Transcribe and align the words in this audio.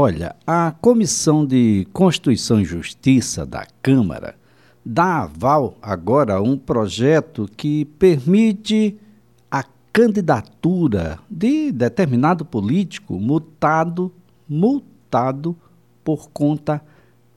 Olha, 0.00 0.36
a 0.46 0.70
Comissão 0.70 1.44
de 1.44 1.84
Constituição 1.92 2.60
e 2.60 2.64
Justiça 2.64 3.44
da 3.44 3.66
Câmara 3.82 4.36
dá 4.86 5.24
aval 5.24 5.76
agora 5.82 6.34
a 6.34 6.40
um 6.40 6.56
projeto 6.56 7.50
que 7.56 7.84
permite 7.84 8.96
a 9.50 9.64
candidatura 9.92 11.18
de 11.28 11.72
determinado 11.72 12.44
político 12.44 13.18
multado, 13.18 14.12
multado 14.48 15.56
por 16.04 16.30
conta 16.30 16.80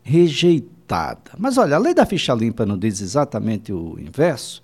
rejeitada. 0.03 1.31
Mas 1.39 1.57
olha, 1.57 1.77
a 1.77 1.79
lei 1.79 1.95
da 1.95 2.05
ficha 2.05 2.31
limpa 2.31 2.63
não 2.63 2.77
diz 2.77 3.01
exatamente 3.01 3.73
o 3.73 3.99
inverso, 3.99 4.61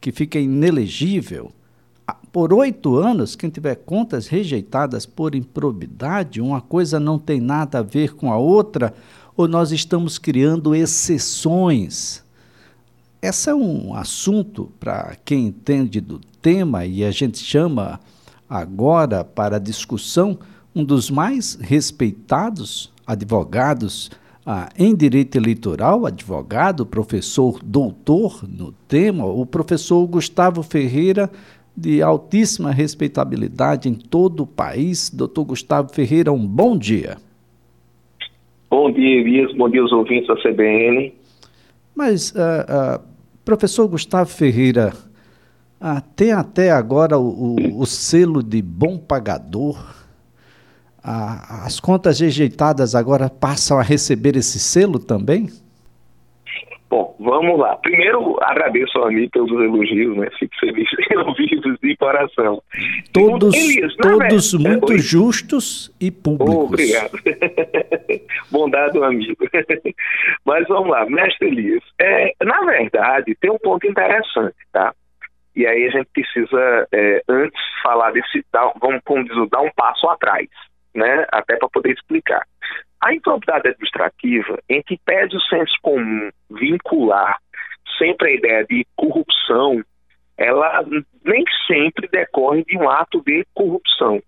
que 0.00 0.10
fica 0.10 0.38
inelegível 0.38 1.52
por 2.36 2.52
oito 2.52 2.96
anos, 2.96 3.34
quem 3.34 3.48
tiver 3.48 3.76
contas 3.76 4.26
rejeitadas 4.26 5.06
por 5.06 5.34
improbidade, 5.34 6.38
uma 6.38 6.60
coisa 6.60 7.00
não 7.00 7.18
tem 7.18 7.40
nada 7.40 7.78
a 7.78 7.82
ver 7.82 8.14
com 8.14 8.30
a 8.30 8.36
outra, 8.36 8.92
ou 9.34 9.48
nós 9.48 9.72
estamos 9.72 10.18
criando 10.18 10.74
exceções. 10.74 12.22
Esse 13.22 13.48
é 13.48 13.54
um 13.54 13.94
assunto 13.94 14.70
para 14.78 15.16
quem 15.24 15.46
entende 15.46 15.98
do 15.98 16.20
tema 16.42 16.84
e 16.84 17.04
a 17.04 17.10
gente 17.10 17.38
chama 17.38 17.98
agora 18.46 19.24
para 19.24 19.58
discussão 19.58 20.38
um 20.74 20.84
dos 20.84 21.08
mais 21.08 21.54
respeitados 21.58 22.92
advogados 23.06 24.10
ah, 24.44 24.68
em 24.78 24.94
direito 24.94 25.36
eleitoral, 25.36 26.04
advogado, 26.04 26.84
professor 26.84 27.60
doutor 27.64 28.44
no 28.46 28.72
tema, 28.86 29.24
o 29.24 29.46
professor 29.46 30.06
Gustavo 30.06 30.62
Ferreira 30.62 31.30
de 31.76 32.02
altíssima 32.02 32.70
respeitabilidade 32.70 33.88
em 33.88 33.94
todo 33.94 34.44
o 34.44 34.46
país. 34.46 35.10
Doutor 35.10 35.44
Gustavo 35.44 35.92
Ferreira, 35.92 36.32
um 36.32 36.46
bom 36.46 36.76
dia. 36.76 37.18
Bom 38.70 38.90
dia, 38.90 39.20
Elias. 39.20 39.54
Bom 39.54 39.68
dia 39.68 39.82
aos 39.82 39.92
ouvintes 39.92 40.26
da 40.26 40.36
CBN. 40.36 41.12
Mas, 41.94 42.30
uh, 42.30 42.34
uh, 42.34 43.02
professor 43.44 43.86
Gustavo 43.88 44.30
Ferreira, 44.30 44.92
uh, 45.80 46.02
tem 46.14 46.32
até 46.32 46.70
agora 46.70 47.18
o, 47.18 47.56
o, 47.56 47.80
o, 47.80 47.86
selo 47.86 48.42
de 48.42 48.60
bom 48.62 48.98
pagador. 48.98 49.78
as 51.02 51.78
contas 51.78 52.20
rejeitadas 52.20 52.94
agora 52.94 53.30
passam 53.30 53.78
a 53.78 53.82
receber 53.82 54.36
esse 54.36 54.58
selo 54.58 54.98
também? 54.98 55.48
Bom, 56.96 57.14
vamos 57.20 57.58
lá. 57.58 57.76
Primeiro, 57.76 58.38
agradeço 58.40 58.96
ao 58.96 59.08
amigo 59.08 59.30
pelos 59.30 59.50
elogios, 59.50 60.16
né? 60.16 60.28
Fico 60.38 60.56
feliz 60.58 60.88
em 61.10 61.18
ouvi-los 61.18 61.78
de 61.82 61.94
coração. 61.98 62.62
Todos, 63.12 63.54
todos 64.00 64.52
verdade, 64.52 64.58
muito 64.58 64.94
é, 64.94 64.98
justos 64.98 65.94
e 66.00 66.10
públicos. 66.10 66.54
Obrigado. 66.54 67.18
Bondado 68.50 69.04
amigo. 69.04 69.36
Mas 70.46 70.66
vamos 70.68 70.88
lá, 70.88 71.04
mestre 71.04 71.48
Elias. 71.48 71.82
É, 72.00 72.32
na 72.42 72.62
verdade, 72.62 73.36
tem 73.42 73.50
um 73.50 73.58
ponto 73.58 73.86
interessante, 73.86 74.56
tá? 74.72 74.94
E 75.54 75.66
aí 75.66 75.88
a 75.88 75.90
gente 75.90 76.08
precisa, 76.14 76.88
é, 76.92 77.20
antes 77.28 77.60
falar 77.82 78.12
desse, 78.12 78.42
dar, 78.50 78.72
vamos, 78.80 79.02
como 79.04 79.22
diz, 79.22 79.50
dar 79.50 79.60
um 79.60 79.70
passo 79.76 80.08
atrás, 80.08 80.48
né? 80.94 81.26
Até 81.30 81.56
para 81.56 81.68
poder 81.68 81.92
explicar. 81.92 82.42
A 83.06 83.14
improbidade 83.14 83.68
administrativa, 83.68 84.58
em 84.68 84.82
que 84.82 84.98
pede 85.06 85.36
o 85.36 85.40
senso 85.42 85.74
comum 85.80 86.28
vincular 86.50 87.38
sempre 87.96 88.30
a 88.30 88.34
ideia 88.34 88.66
de 88.68 88.84
corrupção, 88.96 89.80
ela 90.36 90.84
nem 91.24 91.44
sempre 91.68 92.08
decorre 92.08 92.64
de 92.64 92.76
um 92.76 92.90
ato 92.90 93.22
de 93.22 93.46
corrupção. 93.54 94.20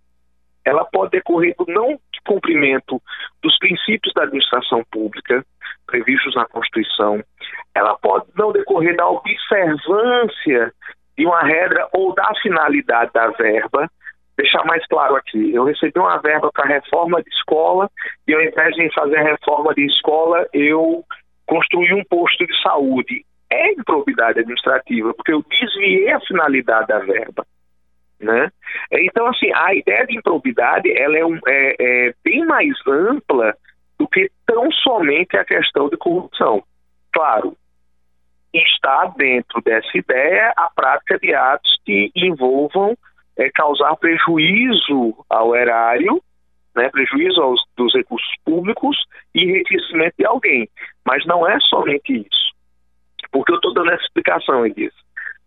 Ela 0.65 0.85
pode 0.85 1.11
decorrer 1.11 1.57
do 1.59 1.67
não 1.67 1.99
cumprimento 2.25 3.03
dos 3.43 3.59
princípios 3.59 4.15
da 4.15 4.23
administração 4.23 4.85
pública 4.93 5.45
previstos 5.85 6.37
na 6.37 6.47
Constituição. 6.47 7.21
Ela 7.75 7.99
pode 7.99 8.27
não 8.37 8.53
decorrer 8.53 8.95
da 8.95 9.09
observância 9.09 10.73
de 11.17 11.27
uma 11.27 11.43
regra 11.43 11.89
ou 11.93 12.15
da 12.15 12.33
finalidade 12.41 13.11
da 13.13 13.27
verba 13.31 13.91
deixar 14.39 14.65
mais 14.65 14.87
claro 14.87 15.17
aqui. 15.17 15.53
Eu 15.53 15.65
recebi 15.65 15.99
uma 15.99 16.17
verba 16.19 16.51
para 16.53 16.69
reforma 16.69 17.21
de 17.23 17.29
escola 17.31 17.91
e 18.27 18.33
ao 18.33 18.41
invés 18.41 18.75
de 18.77 18.95
fazer 18.95 19.19
reforma 19.19 19.75
de 19.75 19.85
escola, 19.85 20.49
eu 20.53 21.05
construí 21.45 21.93
um 21.93 22.05
posto 22.05 22.47
de 22.47 22.63
saúde. 22.63 23.25
É 23.51 23.73
improbidade 23.73 24.39
administrativa, 24.39 25.13
porque 25.13 25.33
eu 25.33 25.45
desviei 25.51 26.11
a 26.13 26.21
finalidade 26.21 26.87
da 26.87 27.01
verba. 27.01 27.45
Né? 28.21 28.51
Então, 28.93 29.27
assim, 29.27 29.51
a 29.55 29.75
ideia 29.75 30.07
de 30.07 30.17
improbidade 30.17 30.91
ela 30.97 31.19
é, 31.19 31.25
um, 31.25 31.39
é, 31.47 31.77
é 31.81 32.15
bem 32.25 32.45
mais 32.45 32.75
ampla 32.87 33.55
do 33.99 34.07
que 34.07 34.31
tão 34.47 34.71
somente 34.71 35.37
a 35.37 35.45
questão 35.45 35.89
de 35.89 35.97
corrupção. 35.97 36.63
Claro, 37.13 37.57
está 38.53 39.13
dentro 39.17 39.61
dessa 39.63 39.97
ideia 39.97 40.53
a 40.57 40.71
prática 40.75 41.19
de 41.19 41.35
atos 41.35 41.77
que 41.85 42.11
envolvam 42.15 42.97
é, 43.39 43.51
causar 43.51 43.97
prejuízo 43.97 45.15
ao 45.31 45.55
erário, 45.55 46.21
né, 46.75 46.89
prejuízo 46.91 47.41
aos, 47.41 47.61
dos 47.77 47.95
recursos 47.95 48.35
públicos 48.45 48.97
e 49.35 49.45
enriquecimento 49.45 50.15
de 50.19 50.27
alguém. 50.27 50.69
Mas 51.07 51.25
não 51.25 51.49
é 51.49 51.59
somente 51.61 52.13
isso. 52.13 52.53
Porque 53.31 53.53
eu 53.53 53.57
estou 53.57 53.73
dando 53.73 53.93
essa 53.93 54.03
explicação, 54.03 54.67
Elias. 54.67 54.93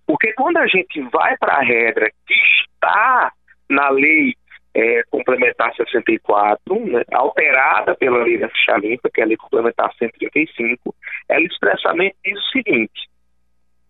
Porque 0.07 0.34
quando 0.34 0.57
a 0.57 0.68
gente 0.68 1.01
vai 1.12 1.38
para 1.38 1.56
a 1.56 1.63
regra 1.63 2.09
que 2.25 2.34
está 2.34 3.31
na 3.69 3.90
lei 3.90 4.35
é, 4.74 5.03
complementar 5.09 5.74
64, 5.75 6.85
né, 6.85 7.03
alterada 7.12 7.96
pela 7.96 8.24
lei 8.24 8.38
da 8.38 8.50
ficha 8.50 8.78
limpa, 8.78 9.09
que 9.13 9.22
é 9.22 9.24
a 9.24 9.28
lei 9.28 9.38
complementar 9.38 9.94
135, 9.97 10.96
ela 11.28 11.46
expressamente 11.46 12.16
diz 12.24 12.38
o 12.38 12.51
seguinte: 12.51 13.09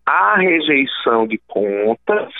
a 0.06 0.36
rejeição 0.36 1.26
de 1.26 1.38
contas 1.46 2.32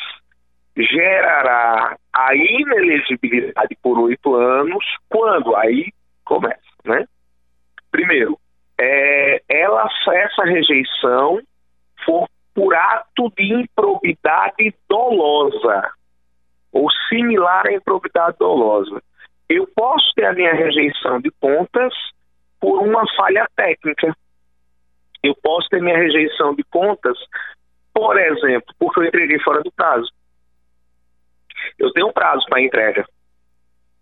gerará 0.76 1.96
a 2.12 2.34
inelegibilidade 2.34 3.76
por 3.82 3.98
oito 3.98 4.34
anos, 4.34 4.84
quando 5.08 5.54
aí 5.56 5.92
começa, 6.24 6.60
né? 6.84 7.06
Primeiro, 7.90 8.38
é, 8.80 9.42
ela, 9.48 9.88
essa 10.08 10.44
rejeição 10.44 11.40
for 12.04 12.26
por 12.54 12.74
ato 12.74 13.32
de 13.36 13.52
improbidade 13.54 14.74
dolosa, 14.88 15.90
ou 16.70 16.90
similar 17.08 17.66
à 17.66 17.72
improbidade 17.72 18.36
dolosa. 18.38 19.02
Eu 19.48 19.66
posso 19.74 20.12
ter 20.14 20.26
a 20.26 20.32
minha 20.32 20.54
rejeição 20.54 21.20
de 21.20 21.30
contas 21.40 21.92
por 22.60 22.82
uma 22.82 23.04
falha 23.16 23.46
técnica. 23.56 24.14
Eu 25.22 25.34
posso 25.42 25.68
ter 25.68 25.82
minha 25.82 25.96
rejeição 25.96 26.54
de 26.54 26.62
contas, 26.64 27.16
por 27.92 28.18
exemplo, 28.18 28.74
porque 28.78 29.00
eu 29.00 29.04
entreguei 29.04 29.38
fora 29.40 29.62
do 29.62 29.72
prazo 29.72 30.10
eu 31.78 31.92
tenho 31.92 32.08
um 32.08 32.12
prazo 32.12 32.44
para 32.48 32.62
entrega, 32.62 33.04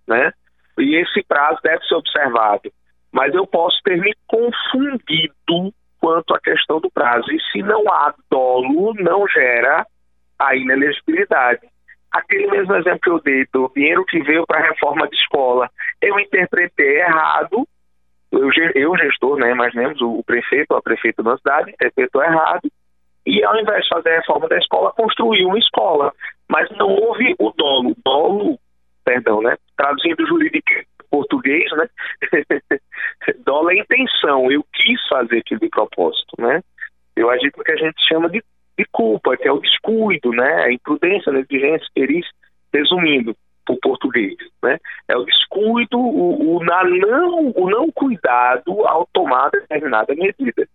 né? 0.06 0.32
E 0.78 0.96
esse 0.96 1.22
prazo 1.24 1.58
deve 1.62 1.84
ser 1.84 1.94
observado. 1.94 2.72
Mas 3.12 3.34
eu 3.34 3.46
posso 3.46 3.78
ter 3.82 3.96
me 3.98 4.14
confundido 4.26 5.74
quanto 6.00 6.34
à 6.34 6.40
questão 6.40 6.80
do 6.80 6.90
prazo. 6.90 7.30
E 7.30 7.40
se 7.52 7.62
não 7.62 7.82
há 7.92 8.14
dolo, 8.30 8.94
não 8.94 9.26
gera 9.28 9.86
a 10.38 10.56
inelegibilidade. 10.56 11.60
Aquele 12.10 12.48
mesmo 12.48 12.74
exemplo 12.74 13.00
que 13.00 13.10
eu 13.10 13.20
dei 13.20 13.46
do 13.52 13.70
dinheiro 13.74 14.04
que 14.04 14.20
veio 14.22 14.46
para 14.46 14.58
a 14.58 14.68
reforma 14.68 15.06
de 15.08 15.14
escola, 15.16 15.70
eu 16.00 16.18
interpretei 16.18 17.00
errado, 17.00 17.68
eu, 18.32 18.50
eu 18.74 18.96
gestor, 18.96 19.38
né, 19.38 19.50
imaginemos, 19.50 20.00
o, 20.00 20.18
o 20.18 20.24
prefeito 20.24 20.74
a 20.74 20.82
prefeita 20.82 21.22
da 21.22 21.36
cidade 21.36 21.70
interpretou 21.70 22.22
errado, 22.22 22.68
e 23.26 23.44
ao 23.44 23.56
invés 23.60 23.84
de 23.84 23.88
fazer 23.90 24.10
a 24.10 24.20
reforma 24.20 24.48
da 24.48 24.58
escola, 24.58 24.92
construiu 24.92 25.48
uma 25.48 25.58
escola. 25.58 26.12
Mas 26.50 26.68
não 26.76 26.88
houve 26.88 27.32
o 27.38 27.52
dolo. 27.52 27.94
Dolo, 28.04 28.58
perdão, 29.04 29.40
né? 29.40 29.56
Traduzindo 29.76 30.26
jurídico 30.26 30.68
português, 31.08 31.70
né? 31.72 31.88
dolo 33.46 33.70
é 33.70 33.78
intenção. 33.78 34.50
Eu 34.50 34.64
quis 34.72 35.00
fazer 35.08 35.38
aquilo 35.38 35.60
de 35.60 35.68
propósito, 35.68 36.34
né? 36.40 36.60
Eu 37.14 37.30
agi 37.30 37.48
o 37.56 37.62
que 37.62 37.70
a 37.72 37.76
gente 37.76 37.96
chama 38.08 38.28
de, 38.28 38.42
de 38.76 38.84
culpa, 38.90 39.36
que 39.36 39.46
é 39.46 39.52
o 39.52 39.60
descuido, 39.60 40.32
né? 40.32 40.64
A 40.64 40.72
imprudência, 40.72 41.30
a 41.30 41.34
negligência, 41.34 41.86
perícia, 41.94 42.30
resumindo 42.74 43.36
por 43.64 43.78
português, 43.80 44.36
né? 44.60 44.76
É 45.06 45.16
o 45.16 45.24
descuido, 45.24 45.98
o, 46.00 46.56
o, 46.56 46.64
não, 46.64 47.52
o 47.54 47.70
não 47.70 47.92
cuidado 47.92 48.86
ao 48.88 49.08
tomar 49.12 49.50
determinada 49.50 50.12
medida. 50.16 50.66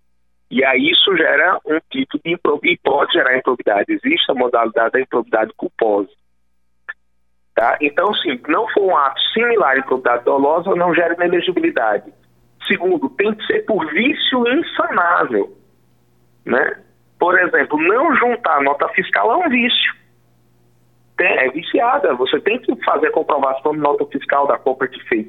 E 0.56 0.63
aí 0.63 0.90
isso 0.90 1.18
gera 1.18 1.60
um 1.66 1.78
tipo 1.92 2.18
de 2.24 2.31
improbidade, 2.31 2.80
pode 2.81 3.12
gerar 3.12 3.38
improbidade. 3.38 3.92
Existe 3.92 4.31
a 4.31 4.34
modalidade 4.34 4.94
da 4.94 5.02
improbidade 5.02 5.52
culposa. 5.57 6.07
Tá? 7.54 7.78
Então, 7.81 8.13
sim, 8.13 8.40
não 8.48 8.66
for 8.69 8.84
um 8.84 8.96
ato 8.96 9.19
similar 9.34 9.75
à 9.75 9.80
improbidade 9.80 10.24
dolosa, 10.24 10.74
não 10.74 10.96
gera 10.96 11.13
inelegibilidade. 11.13 12.10
Segundo, 12.66 13.10
tem 13.10 13.36
que 13.36 13.46
ser 13.48 13.66
por 13.66 13.86
vício 13.92 14.48
insanável. 14.48 15.54
Né? 16.46 16.81
Por 17.19 17.38
exemplo, 17.38 17.78
não 17.78 18.16
juntar 18.16 18.62
nota 18.62 18.88
fiscal 18.94 19.34
é 19.34 19.46
um 19.46 19.50
vício. 19.50 19.94
É 21.19 21.50
viciada. 21.50 22.13
Você 22.13 22.40
tem 22.40 22.60
que 22.60 22.74
fazer 22.86 23.07
a 23.07 23.12
comprovação 23.12 23.74
de 23.74 23.80
nota 23.80 24.06
fiscal 24.06 24.48
da 24.48 24.57
compra 24.57 24.88
que 24.88 25.04
fez. 25.10 25.28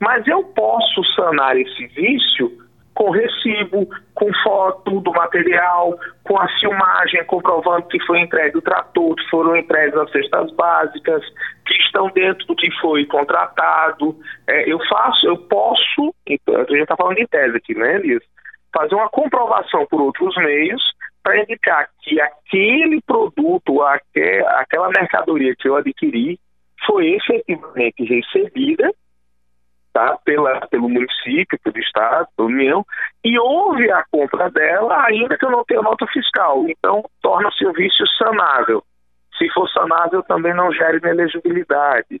Mas 0.00 0.24
eu 0.28 0.44
posso 0.44 1.02
sanar 1.16 1.56
esse 1.56 1.88
vício 1.88 2.59
com 3.00 3.08
recibo, 3.12 3.88
com 4.14 4.30
foto 4.42 5.00
do 5.00 5.10
material, 5.10 5.98
com 6.22 6.38
a 6.38 6.46
filmagem 6.60 7.24
comprovando 7.24 7.88
que 7.88 7.98
foi 8.04 8.20
entregue 8.20 8.58
o 8.58 8.60
trator, 8.60 9.14
que 9.16 9.26
foram 9.30 9.56
entregues 9.56 9.96
as 9.96 10.12
cestas 10.12 10.52
básicas, 10.52 11.24
que 11.64 11.72
estão 11.82 12.10
dentro 12.10 12.46
do 12.46 12.54
que 12.54 12.70
foi 12.78 13.06
contratado. 13.06 14.14
É, 14.46 14.70
eu 14.70 14.78
faço, 14.86 15.26
eu 15.26 15.38
posso, 15.38 16.14
então, 16.26 16.56
a 16.56 16.64
gente 16.64 16.82
está 16.82 16.94
falando 16.94 17.16
de 17.16 17.26
tese 17.26 17.56
aqui, 17.56 17.74
né, 17.74 17.94
Elias? 17.94 18.22
Fazer 18.70 18.94
uma 18.94 19.08
comprovação 19.08 19.86
por 19.86 20.02
outros 20.02 20.36
meios 20.36 20.82
para 21.22 21.40
indicar 21.40 21.88
que 22.02 22.20
aquele 22.20 23.00
produto, 23.06 23.80
aquela 23.80 24.90
mercadoria 24.90 25.54
que 25.58 25.66
eu 25.66 25.76
adquiri, 25.76 26.38
foi 26.86 27.14
efetivamente 27.14 28.04
recebida 28.04 28.92
tá, 29.92 30.18
pela, 30.24 30.66
pelo 30.68 30.88
município, 30.88 31.58
pelo 31.62 31.78
Estado, 31.78 32.28
União, 32.38 32.84
e 33.24 33.38
houve 33.38 33.90
a 33.90 34.04
compra 34.10 34.50
dela, 34.50 35.04
ainda 35.06 35.36
que 35.36 35.44
eu 35.44 35.50
não 35.50 35.64
tenha 35.64 35.82
nota 35.82 36.06
fiscal. 36.08 36.64
Então, 36.68 37.04
torna-se 37.22 37.66
o 37.66 37.72
vício 37.72 38.06
sanável. 38.18 38.82
Se 39.38 39.48
for 39.50 39.68
sanável, 39.70 40.22
também 40.22 40.54
não 40.54 40.72
gera 40.72 40.96
inelegibilidade. 40.96 42.20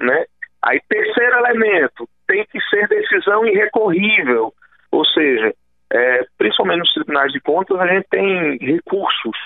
Né? 0.00 0.24
Aí, 0.62 0.80
terceiro 0.88 1.38
elemento, 1.38 2.08
tem 2.26 2.44
que 2.46 2.60
ser 2.68 2.88
decisão 2.88 3.44
irrecorrível, 3.46 4.52
ou 4.90 5.04
seja, 5.06 5.54
é, 5.92 6.26
principalmente 6.38 6.80
nos 6.80 6.94
tribunais 6.94 7.32
de 7.32 7.40
contas, 7.40 7.78
a 7.78 7.86
gente 7.86 8.06
tem 8.10 8.58
recursos 8.58 9.36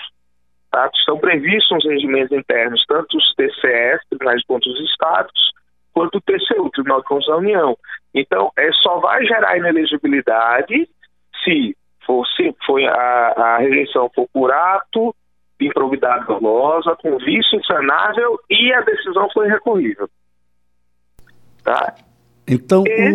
tá? 0.71 0.89
Estão 0.93 1.17
previstos 1.17 1.69
nos 1.71 1.85
regimentos 1.85 2.37
internos, 2.37 2.83
tanto 2.87 3.17
os 3.17 3.33
TCS, 3.35 4.01
Tribunais 4.09 4.41
de 4.41 4.47
Contas 4.47 4.73
dos 4.73 4.89
Estados, 4.91 5.51
quanto 5.97 6.19
o 6.19 6.21
TCU, 6.21 6.65
o 6.65 6.69
Tribunal 6.69 7.01
de 7.01 7.07
Contas 7.07 7.25
da 7.25 7.37
União. 7.37 7.75
Então, 8.13 8.51
é, 8.55 8.71
só 8.83 8.99
vai 8.99 9.25
gerar 9.25 9.57
inelegibilidade 9.57 10.87
se 11.43 11.75
for, 12.05 12.23
se 12.35 12.55
foi 12.67 12.85
a, 12.85 13.33
a 13.35 13.57
rejeição 13.57 14.09
for 14.13 14.27
por 14.31 14.51
ato 14.51 15.15
de 15.59 15.67
improbidade 15.67 16.27
dolosa, 16.27 16.95
com 17.01 17.17
vício 17.17 17.57
insanável 17.57 18.39
e 18.47 18.71
a 18.73 18.81
decisão 18.81 19.27
foi 19.33 19.47
recorrível. 19.47 20.07
Tá? 21.63 21.95
Então, 22.47 22.83
e, 22.85 23.11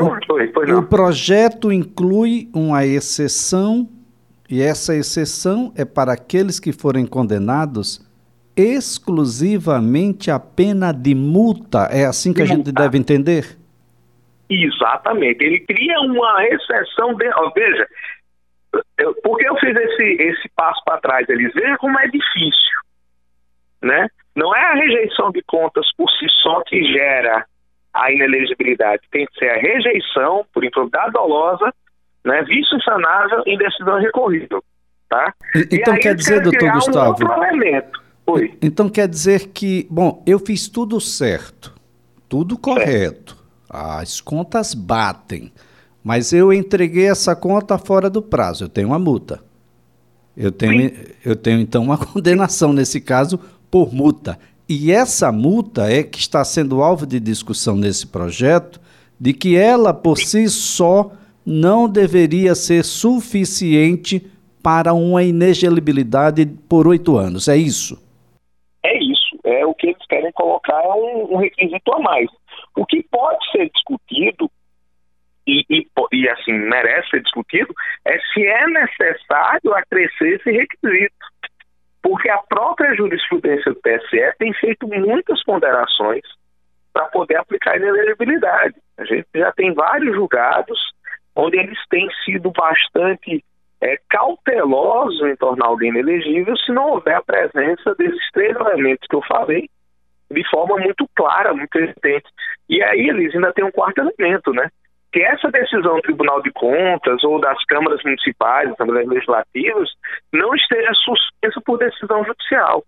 o, 0.00 0.74
o, 0.74 0.78
o 0.80 0.82
projeto 0.82 1.70
inclui 1.70 2.48
uma 2.52 2.84
exceção 2.84 3.88
e 4.50 4.60
essa 4.60 4.94
exceção 4.94 5.72
é 5.76 5.84
para 5.84 6.12
aqueles 6.12 6.58
que 6.58 6.72
forem 6.72 7.06
condenados 7.06 8.04
exclusivamente 8.56 10.30
a 10.30 10.38
pena 10.38 10.92
de 10.92 11.14
multa. 11.14 11.88
É 11.90 12.04
assim 12.04 12.32
que 12.32 12.42
a 12.42 12.46
gente 12.46 12.72
deve 12.72 12.98
entender? 12.98 13.56
Exatamente. 14.48 15.42
Ele 15.42 15.60
cria 15.60 16.00
uma 16.00 16.46
exceção. 16.46 17.14
De... 17.14 17.28
Oh, 17.36 17.50
veja, 17.50 17.86
eu, 18.98 19.14
por 19.22 19.38
que 19.38 19.44
eu 19.48 19.56
fiz 19.56 19.76
esse, 19.76 20.22
esse 20.22 20.48
passo 20.54 20.82
para 20.84 21.00
trás? 21.00 21.28
Eles 21.28 21.52
vejam 21.52 21.76
como 21.78 21.98
é 21.98 22.06
difícil. 22.06 22.74
Né? 23.82 24.08
Não 24.34 24.54
é 24.54 24.60
a 24.60 24.74
rejeição 24.74 25.30
de 25.30 25.42
contas 25.42 25.86
por 25.96 26.08
si 26.10 26.26
só 26.42 26.62
que 26.64 26.82
gera 26.92 27.44
a 27.92 28.12
inelegibilidade. 28.12 29.02
Tem 29.10 29.26
que 29.26 29.38
ser 29.38 29.50
a 29.50 29.60
rejeição 29.60 30.46
por 30.52 30.64
improbidade 30.64 31.12
dolosa 31.12 31.72
né, 32.24 32.42
vício 32.42 32.76
insanável 32.76 33.42
em 33.46 33.58
decisão 33.58 33.98
recorrível. 34.00 34.62
Tá? 35.08 35.32
Então 35.70 35.96
quer 35.98 36.14
dizer, 36.14 36.40
doutor 36.40 36.72
Gustavo. 36.72 37.16
Um 37.22 38.03
então 38.62 38.88
quer 38.88 39.06
dizer 39.08 39.48
que, 39.48 39.86
bom, 39.90 40.22
eu 40.26 40.38
fiz 40.38 40.68
tudo 40.68 41.00
certo, 41.00 41.74
tudo 42.28 42.56
correto, 42.56 43.36
as 43.68 44.20
contas 44.20 44.72
batem, 44.72 45.52
mas 46.02 46.32
eu 46.32 46.52
entreguei 46.52 47.06
essa 47.06 47.36
conta 47.36 47.76
fora 47.78 48.08
do 48.08 48.22
prazo, 48.22 48.64
eu 48.64 48.68
tenho 48.68 48.88
uma 48.88 48.98
multa. 48.98 49.42
Eu 50.36 50.50
tenho, 50.50 50.92
eu 51.24 51.36
tenho 51.36 51.60
então 51.60 51.82
uma 51.84 51.96
condenação 51.98 52.72
nesse 52.72 53.00
caso 53.00 53.38
por 53.70 53.92
multa. 53.92 54.38
E 54.68 54.90
essa 54.90 55.30
multa 55.30 55.90
é 55.90 56.02
que 56.02 56.18
está 56.18 56.44
sendo 56.44 56.82
alvo 56.82 57.06
de 57.06 57.20
discussão 57.20 57.76
nesse 57.76 58.06
projeto, 58.06 58.80
de 59.20 59.32
que 59.32 59.56
ela 59.56 59.92
por 59.92 60.18
si 60.18 60.48
só 60.48 61.12
não 61.44 61.88
deveria 61.88 62.54
ser 62.54 62.84
suficiente 62.84 64.26
para 64.62 64.94
uma 64.94 65.22
inelegibilidade 65.22 66.46
por 66.68 66.88
oito 66.88 67.16
anos. 67.16 67.48
É 67.48 67.56
isso? 67.56 67.98
O 69.74 69.76
que 69.76 69.88
eles 69.88 70.06
querem 70.06 70.30
colocar 70.30 70.80
é 70.80 70.88
um, 70.88 71.34
um 71.34 71.36
requisito 71.38 71.92
a 71.92 71.98
mais. 71.98 72.30
O 72.76 72.86
que 72.86 73.02
pode 73.10 73.44
ser 73.50 73.68
discutido 73.70 74.48
e, 75.44 75.64
e, 75.68 75.86
e, 76.12 76.28
assim 76.28 76.52
merece 76.52 77.10
ser 77.10 77.22
discutido 77.22 77.74
é 78.04 78.16
se 78.32 78.46
é 78.46 78.66
necessário 78.68 79.74
acrescer 79.74 80.36
esse 80.36 80.50
requisito. 80.50 81.14
Porque 82.00 82.30
a 82.30 82.38
própria 82.38 82.94
jurisprudência 82.94 83.72
do 83.72 83.80
TSE 83.80 84.36
tem 84.38 84.52
feito 84.54 84.86
muitas 84.86 85.42
ponderações 85.42 86.22
para 86.92 87.06
poder 87.06 87.36
aplicar 87.36 87.72
a 87.72 87.76
inelegibilidade. 87.76 88.76
A 88.96 89.04
gente 89.04 89.26
já 89.34 89.50
tem 89.52 89.74
vários 89.74 90.14
julgados 90.14 90.78
onde 91.34 91.58
eles 91.58 91.78
têm 91.90 92.08
sido 92.24 92.52
bastante 92.52 93.44
é, 93.80 93.98
cautelosos 94.08 95.20
em 95.22 95.36
tornar 95.36 95.66
alguém 95.66 95.90
inelegível 95.90 96.56
se 96.56 96.72
não 96.72 96.90
houver 96.90 97.16
a 97.16 97.22
presença 97.22 97.94
desses 97.96 98.30
três 98.32 98.56
elementos 98.56 99.06
que 99.08 99.16
eu 99.16 99.22
falei 99.22 99.68
de 100.30 100.50
forma 100.50 100.76
muito 100.78 101.08
clara, 101.14 101.54
muito 101.54 101.76
evidente. 101.76 102.26
E 102.68 102.82
aí 102.82 103.08
eles 103.08 103.34
ainda 103.34 103.52
têm 103.52 103.64
um 103.64 103.70
quarto 103.70 103.98
elemento, 103.98 104.52
né? 104.52 104.68
Que 105.12 105.22
essa 105.22 105.50
decisão 105.50 105.96
do 105.96 106.02
Tribunal 106.02 106.42
de 106.42 106.50
Contas 106.50 107.22
ou 107.22 107.40
das 107.40 107.62
câmaras 107.66 108.02
municipais, 108.02 108.74
câmaras 108.76 109.06
legislativas, 109.06 109.90
não 110.32 110.54
esteja 110.54 110.92
suspensa 110.94 111.60
por 111.64 111.78
decisão 111.78 112.24
judicial. 112.24 112.82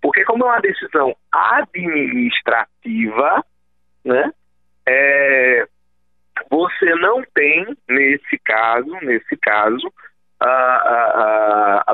Porque 0.00 0.24
como 0.24 0.44
é 0.44 0.48
uma 0.48 0.60
decisão 0.60 1.14
administrativa, 1.32 3.44
né? 4.04 4.32
É, 4.86 5.19
você 6.50 6.94
não 6.96 7.22
tem, 7.32 7.64
nesse 7.88 8.38
caso, 8.44 8.90
nesse 9.02 9.36
caso, 9.36 9.92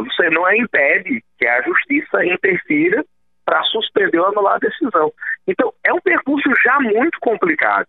você 0.03 0.31
não 0.31 0.49
é 0.49 0.57
impede 0.57 1.23
que 1.39 1.47
a 1.47 1.63
justiça 1.63 2.25
interfira 2.25 3.05
para 3.45 3.63
suspender 3.65 4.19
ou 4.19 4.27
anular 4.27 4.55
a 4.55 4.59
decisão. 4.59 5.13
Então, 5.47 5.73
é 5.85 5.93
um 5.93 6.01
percurso 6.01 6.49
já 6.65 6.81
muito 6.81 7.19
complicado, 7.21 7.87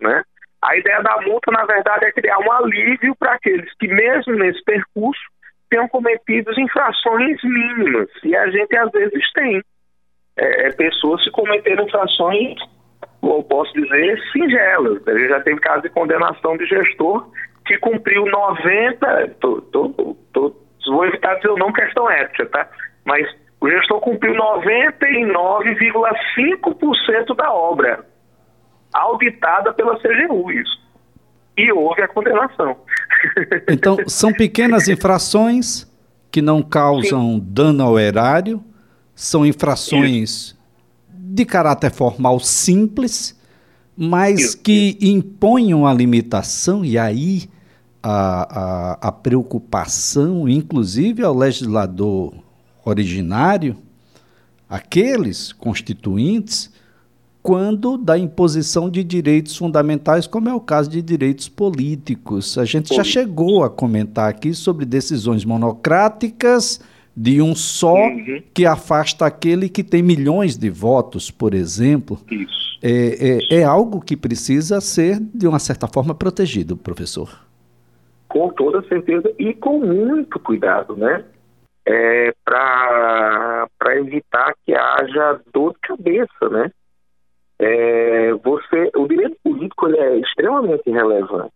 né? 0.00 0.22
A 0.62 0.76
ideia 0.78 1.02
da 1.02 1.20
multa, 1.20 1.50
na 1.52 1.66
verdade, 1.66 2.06
é 2.06 2.12
criar 2.12 2.38
um 2.38 2.50
alívio 2.50 3.14
para 3.16 3.34
aqueles 3.34 3.70
que, 3.78 3.86
mesmo 3.86 4.34
nesse 4.34 4.62
percurso, 4.64 5.20
tenham 5.68 5.88
cometido 5.88 6.58
infrações 6.58 7.42
mínimas. 7.42 8.08
E 8.22 8.34
a 8.34 8.48
gente, 8.48 8.74
às 8.76 8.90
vezes, 8.90 9.32
tem 9.32 9.62
é, 10.36 10.70
pessoas 10.72 11.22
que 11.22 11.30
cometeram 11.32 11.84
infrações 11.84 12.56
eu 13.28 13.42
posso 13.42 13.72
dizer, 13.72 14.20
singelas. 14.32 15.04
Ele 15.06 15.28
já 15.28 15.40
teve 15.40 15.60
caso 15.60 15.82
de 15.82 15.90
condenação 15.90 16.56
de 16.56 16.66
gestor 16.66 17.28
que 17.66 17.76
cumpriu 17.78 18.26
90, 18.26 19.36
tô, 19.40 19.60
tô, 19.62 20.16
tô, 20.32 20.54
vou 20.86 21.06
evitar 21.06 21.34
dizer 21.36 21.50
o 21.50 21.56
nome 21.56 21.72
questão 21.72 22.10
ética, 22.10 22.44
tá? 22.46 22.68
Mas 23.04 23.26
o 23.60 23.70
gestor 23.70 24.00
cumpriu 24.00 24.34
99,5% 24.34 27.34
da 27.34 27.50
obra, 27.50 28.04
auditada 28.92 29.72
pela 29.72 29.98
CGU, 29.98 30.52
isso. 30.52 30.84
E 31.56 31.72
houve 31.72 32.02
a 32.02 32.08
condenação. 32.08 32.76
Então, 33.68 33.96
são 34.06 34.32
pequenas 34.32 34.88
infrações 34.88 35.90
que 36.30 36.42
não 36.42 36.62
causam 36.62 37.36
Sim. 37.36 37.42
dano 37.42 37.82
ao 37.82 37.98
erário, 37.98 38.62
são 39.14 39.46
infrações 39.46 40.53
de 41.26 41.44
caráter 41.44 41.90
formal 41.90 42.38
simples, 42.38 43.34
mas 43.96 44.54
que 44.54 44.98
impõem 45.00 45.72
uma 45.72 45.92
limitação, 45.92 46.84
e 46.84 46.98
aí 46.98 47.48
a, 48.02 48.98
a, 49.00 49.08
a 49.08 49.12
preocupação, 49.12 50.48
inclusive 50.48 51.22
ao 51.22 51.36
legislador 51.36 52.34
originário, 52.84 53.76
aqueles 54.68 55.52
constituintes, 55.52 56.70
quando 57.42 57.96
da 57.96 58.18
imposição 58.18 58.90
de 58.90 59.04
direitos 59.04 59.56
fundamentais, 59.56 60.26
como 60.26 60.48
é 60.48 60.54
o 60.54 60.60
caso 60.60 60.90
de 60.90 61.00
direitos 61.00 61.48
políticos. 61.48 62.58
A 62.58 62.64
gente 62.64 62.94
já 62.94 63.04
chegou 63.04 63.64
a 63.64 63.70
comentar 63.70 64.28
aqui 64.28 64.54
sobre 64.54 64.84
decisões 64.84 65.44
monocráticas 65.44 66.80
de 67.16 67.40
um 67.40 67.54
só 67.54 67.94
uhum. 67.94 68.42
que 68.52 68.66
afasta 68.66 69.26
aquele 69.26 69.68
que 69.68 69.84
tem 69.84 70.02
milhões 70.02 70.56
de 70.56 70.68
votos, 70.68 71.30
por 71.30 71.54
exemplo. 71.54 72.18
Isso. 72.30 72.78
É, 72.82 73.54
é, 73.54 73.60
é, 73.60 73.64
algo 73.64 74.00
que 74.00 74.16
precisa 74.16 74.80
ser, 74.80 75.18
de 75.20 75.46
uma 75.46 75.58
certa 75.58 75.86
forma, 75.86 76.14
protegido, 76.14 76.76
professor. 76.76 77.30
Com 78.28 78.50
toda 78.50 78.82
certeza 78.88 79.32
e 79.38 79.54
com 79.54 79.78
muito 79.78 80.38
cuidado, 80.40 80.96
né? 80.96 81.24
É, 81.86 82.32
Para 82.44 83.68
evitar 83.96 84.54
que 84.66 84.74
haja 84.74 85.40
dor 85.52 85.72
de 85.74 85.80
cabeça, 85.80 86.48
né? 86.50 86.70
é, 87.58 88.32
você, 88.34 88.90
o 88.96 89.06
direito 89.06 89.36
político 89.42 89.88
é 89.88 90.18
extremamente 90.18 90.90
relevante. 90.90 91.52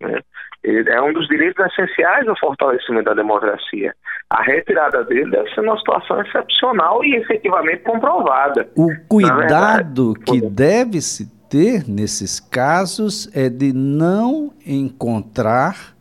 Né? 0.00 0.20
É 0.64 1.00
um 1.00 1.12
dos 1.12 1.28
direitos 1.28 1.64
essenciais 1.66 2.26
do 2.26 2.36
fortalecimento 2.38 3.04
da 3.04 3.14
democracia. 3.14 3.94
A 4.28 4.42
retirada 4.42 5.04
dele 5.04 5.30
deve 5.30 5.48
ser 5.54 5.60
uma 5.60 5.78
situação 5.78 6.20
excepcional 6.22 7.04
e 7.04 7.14
efetivamente 7.16 7.82
comprovada. 7.84 8.68
O 8.76 8.90
cuidado 9.08 10.14
que 10.26 10.40
deve 10.40 11.00
se 11.00 11.30
ter 11.48 11.88
nesses 11.88 12.40
casos 12.40 13.30
é 13.34 13.48
de 13.48 13.72
não 13.72 14.52
encontrar 14.66 15.94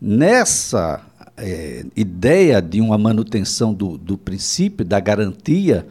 nessa 0.00 1.00
é, 1.36 1.84
ideia 1.94 2.62
de 2.62 2.80
uma 2.80 2.96
manutenção 2.96 3.74
do, 3.74 3.98
do 3.98 4.16
princípio, 4.16 4.84
da 4.84 4.98
garantia 4.98 5.86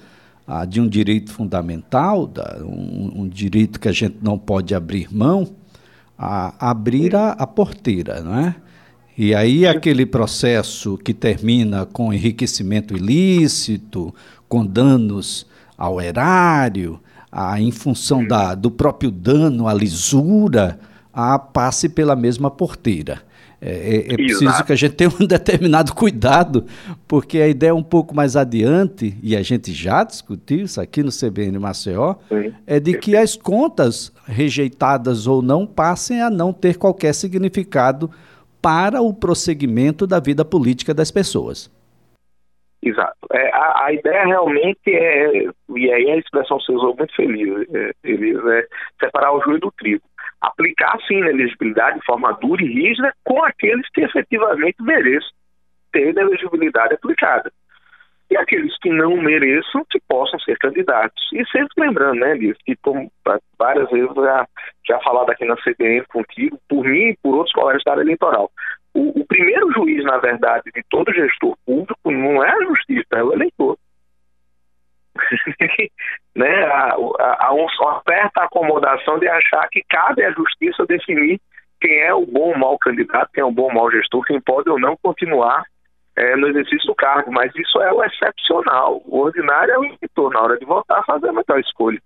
ah, 0.48 0.66
de 0.66 0.82
um 0.82 0.88
direito 0.88 1.32
fundamental, 1.32 2.28
da, 2.28 2.58
um, 2.62 3.22
um, 3.22 3.30
direito 3.30 3.80
que 3.80 3.88
a 3.88 3.92
gente 3.92 4.18
não 4.22 4.38
pode 4.38 4.76
abrir 4.76 5.08
mão, 5.14 5.48
a 6.24 6.70
abrir 6.70 7.16
a, 7.16 7.32
a 7.32 7.48
porteira, 7.48 8.22
não 8.22 8.38
é? 8.38 8.56
E 9.18 9.34
aí 9.34 9.66
aquele 9.66 10.06
processo 10.06 10.96
que 11.00 11.16
termina 11.16 11.84
com 11.84 12.14
enriquecimento 12.14 12.96
ilícito, 12.96 14.14
com 14.48 14.64
danos 14.64 15.48
ao 15.76 16.00
erário, 16.00 17.00
a, 17.32 17.60
em 17.60 17.72
função 17.72 18.24
da, 18.24 18.54
do 18.54 18.70
próprio 18.70 19.10
dano 19.10 19.68
à 19.68 19.74
lisura, 19.74 20.80
a 21.12 21.40
passe 21.40 21.90
pela 21.90 22.16
mesma 22.16 22.52
porteira. 22.52 23.24
É, 23.62 23.70
é, 23.70 24.14
é 24.14 24.16
preciso 24.16 24.66
que 24.66 24.74
a 24.74 24.76
gente 24.76 24.96
tenha 24.96 25.10
um 25.10 25.26
determinado 25.28 25.94
cuidado, 25.94 26.66
porque 27.08 27.38
a 27.38 27.48
ideia 27.48 27.70
é 27.70 27.74
um 27.74 27.84
pouco 27.84 28.16
mais 28.16 28.36
adiante, 28.36 29.16
e 29.22 29.36
a 29.36 29.44
gente 29.44 29.72
já 29.72 30.04
discutiu 30.04 30.62
isso 30.62 30.82
aqui 30.82 31.04
no 31.04 31.12
CBN 31.12 31.60
Maceió, 31.60 32.16
Sim. 32.28 32.54
é 32.66 32.80
de 32.80 32.98
que 32.98 33.16
as 33.16 33.36
contas, 33.36 34.12
rejeitadas 34.26 35.28
ou 35.28 35.44
não, 35.44 35.68
passem 35.68 36.22
a 36.22 36.30
não 36.30 36.52
ter 36.52 36.78
qualquer 36.78 37.14
significado 37.14 38.10
para 38.60 39.00
o 39.02 39.14
prosseguimento 39.14 40.08
da 40.08 40.20
vida 40.20 40.44
política 40.44 40.94
das 40.94 41.12
pessoas. 41.12 41.70
Exato. 42.84 43.28
É, 43.32 43.52
a, 43.54 43.86
a, 43.86 43.94
ideia 43.94 44.26
realmente 44.26 44.80
é, 44.88 45.46
e 45.76 45.92
aí 45.92 46.10
a 46.10 46.18
expressão 46.18 46.60
se 46.60 46.72
usou 46.72 46.96
muito 46.96 47.16
feliz, 47.16 47.48
é, 47.76 47.92
é 48.04 48.68
separar 49.00 49.34
o 49.34 49.42
joio 49.44 49.60
do 49.60 49.72
trigo 49.78 50.02
aplicar 50.42 50.98
sim 51.08 51.22
a 51.22 51.30
elegibilidade 51.30 52.00
de 52.00 52.06
forma 52.06 52.34
dura 52.34 52.64
e 52.64 52.68
rígida 52.68 53.14
com 53.24 53.44
aqueles 53.44 53.88
que 53.90 54.02
efetivamente 54.02 54.82
mereçam 54.82 55.30
ter 55.92 56.18
a 56.18 56.22
elegibilidade 56.22 56.96
aplicada. 56.96 57.52
E 58.30 58.38
aqueles 58.38 58.76
que 58.80 58.90
não 58.90 59.18
mereçam 59.18 59.86
que 59.90 60.00
possam 60.08 60.40
ser 60.40 60.58
candidatos. 60.58 61.22
E 61.34 61.46
sempre 61.48 61.74
lembrando, 61.78 62.22
né, 62.22 62.34
Liz, 62.34 62.58
que 62.66 62.78
como 62.78 63.12
várias 63.60 63.90
vezes 63.92 64.16
já, 64.16 64.48
já 64.88 65.00
falado 65.02 65.30
aqui 65.30 65.46
na 65.46 65.58
CBN 65.58 66.06
contigo, 66.06 66.58
por 66.70 66.86
mim 66.86 67.10
e 67.10 67.18
por 67.22 67.36
outros 67.36 67.54
colegas 67.54 67.84
da 67.86 67.92
área 67.92 68.02
eleitoral. 68.02 68.50
O, 68.94 69.22
o 69.22 69.26
primeiro 69.26 69.72
juiz, 69.74 70.04
na 70.06 70.18
verdade, 70.18 70.72
de 70.74 70.82
todo 70.90 71.14
gestor 71.14 71.58
público 71.66 72.10
não 72.10 72.44
é 72.44 72.50
a 72.50 72.66
justiça, 72.68 73.08
é 73.12 73.24
o 73.24 73.34
eleitor. 73.34 73.78
né, 76.36 76.64
a, 76.66 76.96
a, 77.20 77.48
a 77.48 77.54
uma 77.54 78.02
certa 78.08 78.44
acomodação 78.44 79.20
de 79.20 79.28
achar 79.28 79.68
que 79.70 79.84
cabe 79.90 80.24
à 80.24 80.32
justiça 80.32 80.86
definir 80.86 81.40
quem 81.80 82.00
é 82.00 82.14
o 82.14 82.26
bom 82.26 82.50
ou 82.50 82.58
mau 82.58 82.78
candidato, 82.78 83.30
quem 83.34 83.42
é 83.42 83.46
o 83.46 83.52
bom 83.52 83.64
ou 83.64 83.74
mau 83.74 83.92
gestor, 83.92 84.24
quem 84.26 84.40
pode 84.40 84.70
ou 84.70 84.80
não 84.80 84.96
continuar 85.02 85.64
é, 86.16 86.36
no 86.36 86.48
exercício 86.48 86.86
do 86.86 86.96
cargo. 86.96 87.32
Mas 87.32 87.52
isso 87.56 87.82
é 87.82 87.92
o 87.92 88.04
excepcional. 88.04 89.02
O 89.06 89.20
ordinário 89.20 89.74
é 89.74 89.80
o 89.80 89.86
eleitor, 89.86 90.32
na 90.32 90.42
hora 90.42 90.58
de 90.58 90.66
votar, 90.66 91.04
fazer 91.06 91.30
a 91.30 91.34
melhor 91.34 91.60
escolha. 91.60 92.00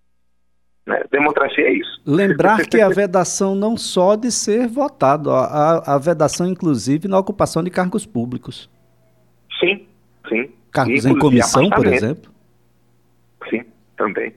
Né? 0.88 1.03
Democracia 1.12 1.65
é 1.65 1.74
isso. 1.74 2.01
Lembrar 2.05 2.65
que 2.65 2.79
a 2.79 2.88
vedação 2.88 3.53
não 3.53 3.75
só 3.75 4.15
de 4.15 4.31
ser 4.31 4.67
votado, 4.67 5.31
a, 5.31 5.95
a 5.95 5.97
vedação, 5.97 6.47
inclusive, 6.47 7.07
na 7.07 7.19
ocupação 7.19 7.63
de 7.63 7.69
cargos 7.69 8.05
públicos. 8.05 8.69
Sim, 9.59 9.85
sim. 10.29 10.51
Cargos 10.71 11.05
em 11.05 11.17
comissão, 11.17 11.69
por 11.69 11.85
exemplo 11.85 12.35
também. 13.98 14.34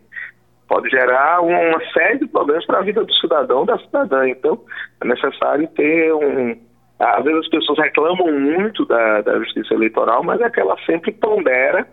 Pode 0.69 0.91
gerar 0.91 1.41
uma 1.41 1.81
série 1.93 2.19
de 2.19 2.27
problemas 2.27 2.67
para 2.67 2.79
a 2.79 2.83
vida 2.83 3.03
do 3.03 3.15
cidadão, 3.15 3.65
da 3.65 3.79
cidadã. 3.79 4.29
Então, 4.29 4.61
é 5.01 5.07
necessário 5.07 5.67
ter 5.69 6.13
um. 6.13 6.59
Às 6.99 7.25
vezes 7.25 7.41
as 7.41 7.49
pessoas 7.49 7.79
reclamam 7.79 8.33
muito 8.33 8.85
da, 8.85 9.23
da 9.23 9.39
justiça 9.39 9.73
eleitoral, 9.73 10.23
mas 10.23 10.41
é 10.41 10.51
que 10.51 10.61
ela 10.61 10.77
sempre 10.85 11.13
pondera 11.13 11.87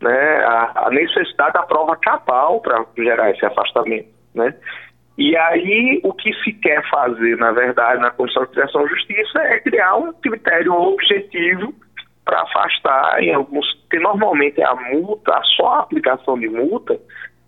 né, 0.00 0.44
a, 0.44 0.86
a 0.86 0.90
necessidade 0.90 1.54
da 1.54 1.62
prova 1.62 1.96
cabal 1.96 2.60
para 2.60 2.84
gerar 2.96 3.30
esse 3.30 3.44
afastamento. 3.44 4.08
Né? 4.34 4.54
E 5.18 5.36
aí, 5.36 6.00
o 6.04 6.14
que 6.14 6.32
se 6.44 6.52
quer 6.52 6.82
fazer, 6.88 7.36
na 7.36 7.52
verdade, 7.52 8.00
na 8.00 8.10
Constituição 8.10 8.82
de 8.84 8.88
de 8.88 8.94
Justiça 8.94 9.38
é 9.40 9.60
criar 9.60 9.96
um 9.96 10.12
critério 10.12 10.72
objetivo 10.72 11.74
para 12.30 12.42
afastar 12.42 13.20
em 13.20 13.34
alguns, 13.34 13.66
que 13.90 13.98
normalmente 13.98 14.62
a 14.62 14.72
multa, 14.92 15.34
a 15.34 15.42
só 15.56 15.66
a 15.66 15.80
aplicação 15.80 16.38
de 16.38 16.48
multa, 16.48 16.96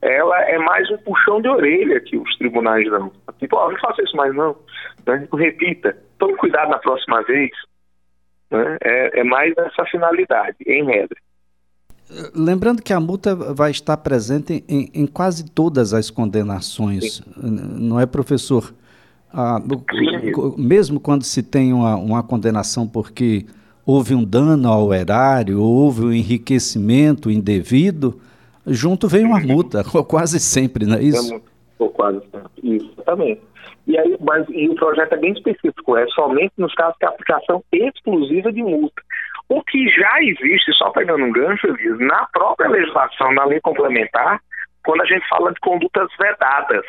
ela 0.01 0.37
é 0.43 0.59
mais 0.59 0.91
um 0.91 0.99
puxão 0.99 1.41
de 1.41 1.49
orelha 1.49 2.01
que 2.01 2.17
os 2.17 2.37
tribunais 2.37 2.91
dão. 2.91 3.13
Tipo, 3.39 3.57
oh, 3.57 3.71
não 3.71 3.79
faça 3.79 4.03
isso 4.03 4.17
mais 4.17 4.35
não, 4.35 4.57
né? 5.07 5.29
repita, 5.33 5.97
tome 6.19 6.37
cuidado 6.37 6.71
na 6.71 6.79
próxima 6.79 7.23
vez. 7.23 7.51
Né? 8.51 8.77
É, 8.83 9.21
é 9.21 9.25
mais 9.25 9.55
essa 9.57 9.85
finalidade, 9.87 10.57
em 10.67 10.85
regra. 10.85 11.17
Lembrando 12.35 12.83
que 12.83 12.93
a 12.93 12.99
multa 12.99 13.37
vai 13.37 13.71
estar 13.71 13.97
presente 13.99 14.65
em, 14.69 14.91
em 14.93 15.07
quase 15.07 15.49
todas 15.49 15.95
as 15.95 16.11
condenações, 16.11 17.19
Sim. 17.19 17.25
não 17.41 18.01
é, 18.01 18.05
professor? 18.05 18.75
Ah, 19.33 19.61
mesmo 20.59 20.99
quando 20.99 21.23
se 21.23 21.41
tem 21.41 21.73
uma, 21.73 21.95
uma 21.95 22.23
condenação 22.23 22.87
porque 22.87 23.47
houve 23.87 24.15
um 24.15 24.25
dano 24.25 24.69
ao 24.69 24.93
erário, 24.93 25.61
houve 25.61 26.05
um 26.05 26.13
enriquecimento 26.13 27.31
indevido, 27.31 28.21
junto 28.67 29.09
vem 29.09 29.25
uma 29.25 29.41
multa, 29.41 29.83
quase 30.09 30.39
sempre, 30.41 30.87
não 30.87 30.97
é 30.97 31.03
isso? 31.03 31.43
Ou 31.79 31.91
quase 31.91 32.21
sempre, 32.31 32.77
exatamente. 32.77 33.41
E 33.87 33.99
aí, 33.99 34.17
mas 34.21 34.47
e 34.49 34.69
o 34.69 34.75
projeto 34.77 35.15
é 35.15 35.17
bem 35.17 35.33
específico, 35.33 35.97
é 35.97 36.07
somente 36.09 36.53
nos 36.57 36.73
casos 36.75 36.97
de 37.01 37.07
aplicação 37.07 37.63
exclusiva 37.73 38.53
de 38.53 38.63
multa. 38.63 39.03
O 39.49 39.63
que 39.63 39.89
já 39.89 40.23
existe, 40.23 40.73
só 40.75 40.91
pegando 40.91 41.25
um 41.25 41.33
gancho, 41.33 41.67
na 41.99 42.27
própria 42.33 42.71
legislação, 42.71 43.35
na 43.35 43.45
lei 43.45 43.61
complementar, 43.61 44.41
quando 44.85 45.03
a 45.03 45.05
gente 45.05 45.29
fala 45.29 45.53
de 45.53 45.61
condutas 45.61 46.09
vedadas. 46.19 46.85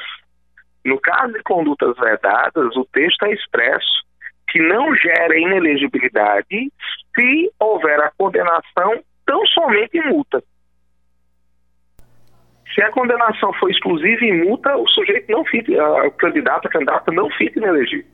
No 0.86 1.00
caso 1.00 1.34
de 1.34 1.44
condutas 1.44 1.96
vedadas, 1.98 2.76
o 2.76 2.86
texto 2.94 3.24
é 3.26 3.34
expresso 3.34 4.04
que 4.54 4.60
não 4.60 4.96
gera 4.96 5.36
inelegibilidade 5.36 6.72
se 7.16 7.52
houver 7.60 8.00
a 8.00 8.12
condenação 8.16 9.04
tão 9.26 9.44
somente 9.48 9.98
em 9.98 10.08
multa. 10.10 10.44
Se 12.76 12.84
a 12.84 12.92
condenação 12.92 13.52
for 13.54 13.72
exclusiva 13.72 14.24
em 14.24 14.46
multa, 14.46 14.78
o 14.78 14.88
sujeito 14.90 15.32
não 15.32 15.44
fica, 15.44 15.72
o 16.06 16.12
candidato, 16.12 16.68
a 16.68 16.72
candidata 16.72 17.12
não 17.12 17.32
fica 17.32 17.58
inelegível. 17.58 18.06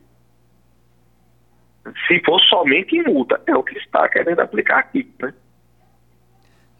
Se 2.08 2.18
for 2.24 2.40
somente 2.40 2.96
em 2.96 3.02
multa, 3.02 3.38
é 3.46 3.54
o 3.54 3.62
que 3.62 3.76
está 3.76 4.08
querendo 4.08 4.40
aplicar 4.40 4.78
aqui, 4.78 5.12
né? 5.20 5.34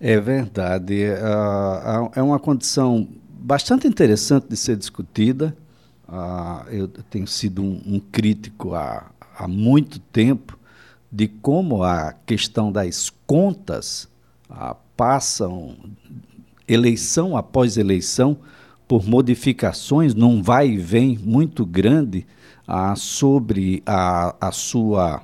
É 0.01 0.19
verdade. 0.19 1.05
É, 1.05 2.19
é 2.19 2.23
uma 2.23 2.39
condição 2.39 3.07
bastante 3.29 3.87
interessante 3.87 4.49
de 4.49 4.57
ser 4.57 4.77
discutida. 4.77 5.55
Uh, 6.09 6.69
eu 6.71 6.89
tenho 6.89 7.27
sido 7.27 7.63
um 7.63 8.01
crítico 8.11 8.75
a, 8.75 9.11
há 9.41 9.49
muito 9.49 9.99
tempo 9.99 10.59
de 11.11 11.27
como 11.27 11.83
a 11.83 12.13
questão 12.27 12.71
das 12.71 13.11
contas 13.27 14.07
ah, 14.49 14.77
passam 14.95 15.75
eleição 16.69 17.37
após 17.37 17.79
eleição 17.79 18.37
por 18.87 19.07
modificações 19.09 20.15
num 20.15 20.43
vai 20.43 20.69
e 20.69 20.77
vem 20.77 21.17
muito 21.17 21.65
grande 21.65 22.27
ah, 22.69 22.95
sobre 22.95 23.83
a, 23.87 24.37
a 24.41 24.53
sua 24.53 25.23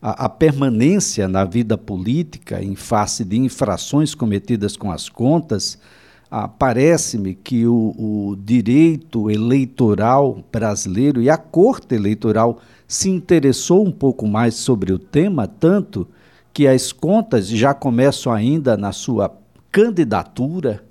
a, 0.00 0.26
a, 0.26 0.28
permanência 0.28 1.26
na 1.26 1.44
vida 1.44 1.78
política 1.78 2.62
em 2.62 2.76
face 2.76 3.24
de 3.24 3.38
infrações 3.38 4.14
cometidas 4.14 4.76
com 4.76 4.92
as 4.92 5.08
contas, 5.08 5.78
ah, 6.30 6.46
parece-me 6.46 7.34
que 7.34 7.66
o, 7.66 7.94
o 7.98 8.36
direito 8.36 9.30
eleitoral 9.30 10.44
brasileiro 10.52 11.22
e 11.22 11.30
a 11.30 11.38
corte 11.38 11.94
eleitoral 11.94 12.60
se 12.86 13.08
interessou 13.08 13.86
um 13.86 13.92
pouco 13.92 14.26
mais 14.26 14.54
sobre 14.54 14.92
o 14.92 14.98
tema, 14.98 15.46
tanto 15.46 16.06
que 16.52 16.66
as 16.66 16.92
contas 16.92 17.48
já 17.48 17.72
começam 17.72 18.32
ainda 18.32 18.76
na 18.76 18.92
sua 18.92 19.34
candidatura 19.70 20.84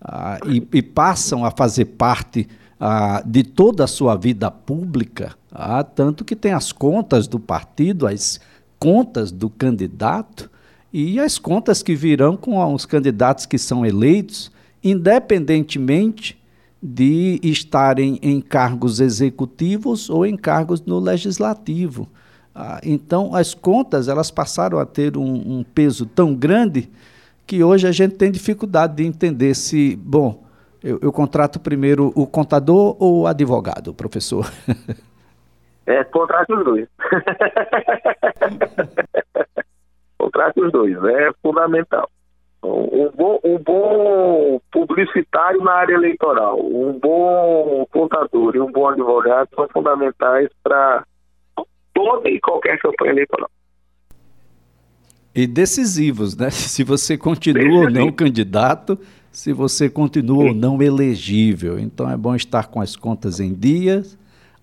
ah, 0.00 0.38
e, 0.46 0.66
e, 0.72 0.82
passam 0.82 1.44
a 1.44 1.50
fazer 1.50 1.86
parte 1.86 2.48
ah, 2.78 3.22
de 3.26 3.42
toda 3.42 3.84
a 3.84 3.88
sua 3.88 4.14
vida 4.14 4.50
pública, 4.50 5.34
ah, 5.50 5.82
tanto 5.82 6.24
que 6.24 6.36
tem 6.36 6.52
as 6.52 6.70
contas 6.70 7.26
do 7.26 7.40
partido, 7.40 8.06
as 8.06 8.40
contas 8.78 9.32
do 9.32 9.50
candidato 9.50 10.48
e 10.92 11.18
as 11.18 11.38
contas 11.38 11.82
que 11.82 11.94
virão 11.94 12.36
com 12.36 12.72
os 12.72 12.86
candidatos 12.86 13.44
que 13.44 13.58
são 13.58 13.84
eleitos, 13.84 14.50
independentemente 14.82 16.38
de 16.82 17.40
estarem 17.42 18.18
em 18.22 18.40
cargos 18.40 19.00
executivos 19.00 20.08
ou 20.08 20.24
em 20.24 20.36
cargos 20.36 20.80
no 20.82 20.98
legislativo. 20.98 22.08
Ah, 22.54 22.80
então, 22.84 23.34
as 23.34 23.54
contas 23.54 24.08
elas 24.08 24.30
passaram 24.30 24.78
a 24.78 24.86
ter 24.86 25.16
um, 25.16 25.58
um, 25.58 25.64
peso 25.64 26.06
tão 26.06 26.34
grande 26.34 26.90
que 27.46 27.62
hoje 27.62 27.86
a 27.86 27.92
gente 27.92 28.16
tem 28.16 28.30
dificuldade 28.30 28.96
de 28.96 29.04
entender 29.04 29.54
se, 29.54 29.96
bom, 29.96 30.44
eu, 30.82 30.98
eu 31.02 31.12
contrato 31.12 31.58
primeiro 31.58 32.12
o 32.14 32.26
contador 32.26 32.96
ou 32.98 33.22
o 33.22 33.26
advogado, 33.26 33.94
professor? 33.94 34.50
É, 35.86 36.04
contrato 36.04 36.54
os 36.54 36.64
dois. 36.64 36.86
contrato 40.18 40.66
os 40.66 40.70
dois, 40.70 41.02
é 41.04 41.32
fundamental. 41.42 42.10
Um 42.62 43.10
bom, 43.16 43.40
um 43.44 43.58
bom 43.58 44.60
publicitário 44.72 45.62
na 45.62 45.72
área 45.72 45.94
eleitoral, 45.94 46.58
um 46.60 46.98
bom 46.98 47.86
contador 47.92 48.56
e 48.56 48.60
um 48.60 48.70
bom 48.70 48.88
advogado 48.88 49.48
são 49.54 49.68
fundamentais 49.68 50.48
para 50.62 51.04
toda 51.94 52.28
e 52.28 52.40
qualquer 52.40 52.78
campanha 52.78 53.12
eleitoral. 53.12 53.48
E 55.34 55.46
decisivos, 55.46 56.36
né? 56.36 56.50
Se 56.50 56.82
você 56.82 57.16
continua 57.16 57.84
ou 57.84 57.90
não 57.90 58.10
candidato, 58.10 58.98
se 59.30 59.52
você 59.52 59.88
continua 59.88 60.44
Sim. 60.44 60.48
ou 60.48 60.54
não 60.54 60.82
elegível. 60.82 61.78
Então 61.78 62.10
é 62.10 62.16
bom 62.16 62.34
estar 62.34 62.66
com 62.66 62.80
as 62.80 62.96
contas 62.96 63.38
em 63.38 63.54
dias. 63.54 64.18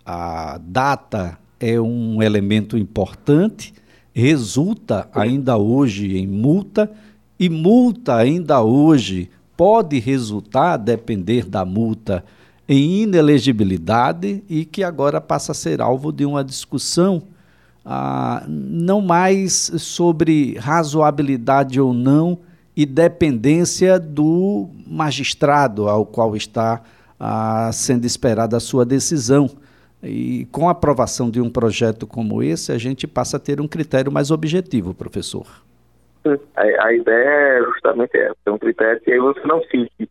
A 0.06 0.60
data 0.62 1.38
é 1.60 1.80
um 1.80 2.22
elemento 2.22 2.78
importante, 2.78 3.74
resulta 4.14 5.10
ainda 5.14 5.58
hoje 5.58 6.18
em 6.18 6.28
multa 6.28 6.92
e 7.40 7.50
multa 7.50 8.16
ainda 8.16 8.62
hoje 8.62 9.30
pode 9.56 10.00
resultar, 10.00 10.78
depender 10.78 11.46
da 11.46 11.64
multa, 11.66 12.24
em 12.68 13.04
inelegibilidade 13.04 14.44
e 14.50 14.66
que 14.66 14.84
agora 14.84 15.22
passa 15.22 15.52
a 15.52 15.56
ser 15.56 15.82
alvo 15.82 16.12
de 16.12 16.26
uma 16.26 16.44
discussão 16.44 17.24
ah, 17.86 18.44
não 18.48 19.00
mais 19.02 19.72
sobre 19.78 20.58
razoabilidade 20.58 21.80
ou 21.80 21.94
não 21.94 22.40
e 22.76 22.86
dependência 22.86 24.00
do 24.00 24.68
magistrado 24.88 25.88
ao 25.88 26.06
qual 26.06 26.36
está 26.36 26.82
ah, 27.20 27.70
sendo 27.72 28.06
esperada 28.06 28.58
a 28.58 28.60
sua 28.60 28.84
decisão. 28.84 29.50
E 30.04 30.48
com 30.52 30.68
a 30.68 30.72
aprovação 30.72 31.30
de 31.30 31.40
um 31.40 31.50
projeto 31.50 32.06
como 32.06 32.44
esse, 32.44 32.72
a 32.72 32.78
gente 32.78 33.08
passa 33.08 33.38
a 33.38 33.40
ter 33.40 33.62
um 33.62 33.68
critério 33.68 34.12
mais 34.12 34.32
objetivo, 34.32 34.94
professor. 34.94 35.46
A, 36.56 36.88
a 36.88 36.94
ideia 36.94 37.30
é 37.30 37.62
justamente 37.64 38.18
essa, 38.18 38.36
é 38.46 38.52
um 38.52 38.58
critério 38.58 39.02
que 39.02 39.12
aí 39.12 39.20
você 39.20 39.42
não 39.46 39.62
fique 39.64 40.10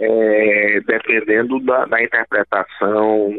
é, 0.00 0.80
dependendo 0.86 1.58
da, 1.60 1.84
da, 1.86 2.02
interpretação 2.02 3.34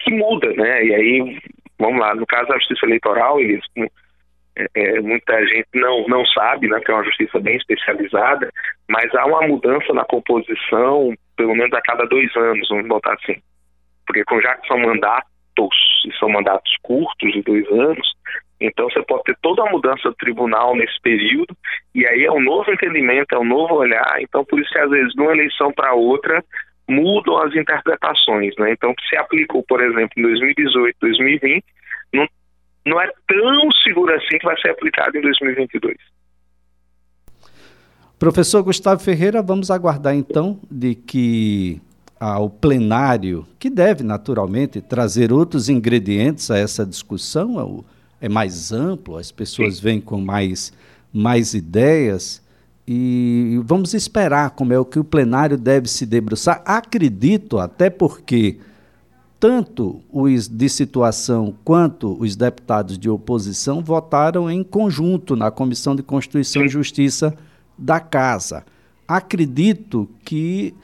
que 0.00 0.10
muda, 0.12 0.52
né? 0.54 0.84
E 0.84 0.94
aí, 0.94 1.38
vamos 1.78 2.00
lá, 2.00 2.14
no 2.14 2.26
caso 2.26 2.48
da 2.48 2.58
justiça 2.58 2.86
eleitoral, 2.86 3.38
é, 3.40 4.66
é, 4.74 5.00
muita 5.00 5.46
gente 5.46 5.68
não, 5.74 6.06
não 6.08 6.24
sabe, 6.26 6.68
né, 6.68 6.80
que 6.80 6.90
é 6.90 6.94
uma 6.94 7.04
justiça 7.04 7.38
bem 7.38 7.56
especializada, 7.56 8.50
mas 8.88 9.14
há 9.14 9.24
uma 9.26 9.46
mudança 9.46 9.92
na 9.92 10.04
composição, 10.04 11.14
pelo 11.36 11.54
menos 11.54 11.72
a 11.72 11.80
cada 11.82 12.04
dois 12.06 12.34
anos, 12.36 12.68
vamos 12.68 12.88
botar 12.88 13.14
assim. 13.14 13.40
Porque 14.06 14.24
já 14.42 14.56
que 14.56 14.66
são 14.66 14.78
mandatos, 14.78 15.28
e 16.06 16.12
são 16.18 16.28
mandatos 16.28 16.74
curtos, 16.82 17.32
de 17.32 17.42
dois 17.42 17.66
anos, 17.70 18.08
então 18.60 18.88
você 18.90 19.02
pode 19.02 19.24
ter 19.24 19.36
toda 19.40 19.62
a 19.62 19.70
mudança 19.70 20.08
do 20.08 20.16
tribunal 20.16 20.74
nesse 20.74 21.00
período, 21.00 21.56
e 21.94 22.06
aí 22.06 22.24
é 22.24 22.32
um 22.32 22.40
novo 22.40 22.70
entendimento, 22.72 23.34
é 23.34 23.38
um 23.38 23.44
novo 23.44 23.74
olhar. 23.74 24.16
Então, 24.20 24.44
por 24.44 24.60
isso 24.60 24.70
que 24.70 24.78
às 24.78 24.90
vezes 24.90 25.12
de 25.12 25.20
uma 25.20 25.32
eleição 25.32 25.72
para 25.72 25.94
outra 25.94 26.44
mudam 26.88 27.38
as 27.38 27.54
interpretações. 27.54 28.54
Né? 28.58 28.72
Então, 28.72 28.94
se 29.08 29.16
aplicou, 29.16 29.62
por 29.62 29.82
exemplo, 29.82 30.10
em 30.16 30.22
2018, 30.22 30.96
2020, 31.00 31.64
não, 32.12 32.26
não 32.86 33.00
é 33.00 33.08
tão 33.28 33.70
seguro 33.84 34.14
assim 34.14 34.38
que 34.38 34.46
vai 34.46 34.58
ser 34.60 34.70
aplicado 34.70 35.16
em 35.16 35.20
2022. 35.20 35.96
Professor 38.18 38.62
Gustavo 38.64 39.00
Ferreira, 39.00 39.40
vamos 39.40 39.70
aguardar 39.70 40.14
então 40.14 40.58
de 40.68 40.96
que 40.96 41.80
ao 42.18 42.50
plenário, 42.50 43.46
que 43.60 43.70
deve 43.70 44.02
naturalmente 44.02 44.80
trazer 44.80 45.32
outros 45.32 45.68
ingredientes 45.68 46.50
a 46.50 46.58
essa 46.58 46.84
discussão, 46.84 47.56
o 47.56 47.84
é 48.20 48.28
mais 48.28 48.72
amplo, 48.72 49.16
as 49.16 49.30
pessoas 49.30 49.76
Sim. 49.76 49.82
vêm 49.82 50.00
com 50.00 50.20
mais, 50.20 50.72
mais 51.12 51.54
ideias 51.54 52.42
e 52.86 53.60
vamos 53.64 53.92
esperar 53.92 54.50
como 54.50 54.72
é 54.72 54.78
o 54.78 54.84
que 54.84 54.98
o 54.98 55.04
plenário 55.04 55.58
deve 55.58 55.88
se 55.88 56.06
debruçar. 56.06 56.62
Acredito 56.64 57.58
até 57.58 57.90
porque 57.90 58.58
tanto 59.38 60.00
os 60.10 60.48
de 60.48 60.68
situação 60.68 61.54
quanto 61.64 62.16
os 62.20 62.34
deputados 62.34 62.98
de 62.98 63.08
oposição 63.08 63.82
votaram 63.82 64.50
em 64.50 64.64
conjunto 64.64 65.36
na 65.36 65.50
Comissão 65.50 65.94
de 65.94 66.02
Constituição 66.02 66.64
e 66.64 66.68
Justiça 66.68 67.34
da 67.76 68.00
Casa. 68.00 68.64
Acredito 69.06 70.08
que 70.24 70.74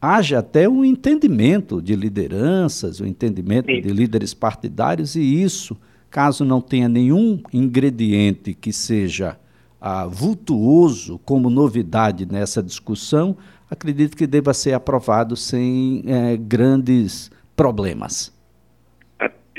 haja 0.00 0.38
até 0.38 0.68
um 0.68 0.84
entendimento 0.84 1.80
de 1.82 1.96
lideranças, 1.96 3.00
um 3.00 3.06
entendimento 3.06 3.66
Sim. 3.66 3.80
de 3.80 3.88
líderes 3.88 4.34
partidários, 4.34 5.16
e 5.16 5.20
isso 5.20 5.76
Caso 6.14 6.44
não 6.44 6.60
tenha 6.60 6.88
nenhum 6.88 7.42
ingrediente 7.52 8.54
que 8.54 8.72
seja 8.72 9.36
ah, 9.80 10.06
vultuoso 10.06 11.18
como 11.26 11.50
novidade 11.50 12.24
nessa 12.24 12.62
discussão, 12.62 13.36
acredito 13.68 14.16
que 14.16 14.24
deva 14.24 14.54
ser 14.54 14.74
aprovado 14.74 15.34
sem 15.34 16.04
eh, 16.06 16.36
grandes 16.38 17.32
problemas. 17.56 18.32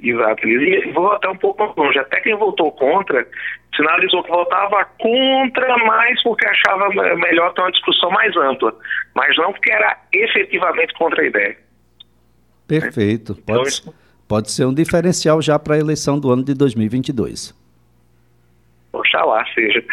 Exato, 0.02 0.48
E 0.48 0.94
vou 0.94 1.12
até 1.12 1.28
um 1.28 1.36
pouco 1.36 1.74
longe. 1.76 2.00
Até 2.00 2.22
quem 2.22 2.38
votou 2.38 2.72
contra 2.72 3.28
sinalizou 3.76 4.24
que 4.24 4.30
votava 4.30 4.86
contra 4.98 5.78
mais 5.80 6.24
porque 6.24 6.48
achava 6.48 6.88
melhor 7.18 7.54
ter 7.54 7.64
uma 7.64 7.72
discussão 7.74 8.10
mais 8.12 8.34
ampla, 8.38 8.74
mas 9.14 9.36
não 9.36 9.52
porque 9.52 9.74
era 9.74 9.98
efetivamente 10.14 10.94
contra 10.94 11.22
a 11.22 11.26
ideia. 11.28 11.58
Perfeito. 12.66 13.36
Pode, 13.46 13.82
então, 13.82 13.94
pode 14.28 14.52
ser 14.52 14.66
um 14.66 14.74
diferencial 14.74 15.42
já 15.42 15.58
para 15.58 15.76
a 15.76 15.80
eleição 15.80 16.20
do 16.20 16.32
ano 16.32 16.44
de 16.44 16.54
2022. 16.54 17.54
Oxalá 18.94 19.46
seja. 19.54 19.84